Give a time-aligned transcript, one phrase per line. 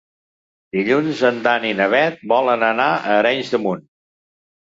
[0.75, 3.85] Dilluns en Dan i na Bet volen anar a Arenys de Munt.